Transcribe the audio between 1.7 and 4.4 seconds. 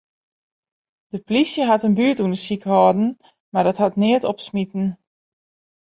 in buertûndersyk hâlden, mar dat hat neat